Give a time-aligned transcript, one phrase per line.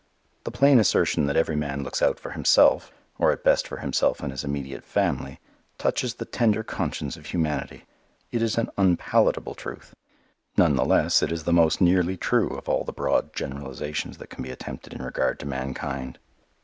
[0.45, 4.19] The plain assertion that every man looks out for himself (or at best for himself
[4.21, 5.39] and his immediate family)
[5.77, 7.85] touches the tender conscience of humanity.
[8.31, 9.93] It is an unpalatable truth.
[10.57, 14.31] None the less it is the most nearly true of all the broad generalizations that
[14.31, 16.17] can be attempted in regard to mankind.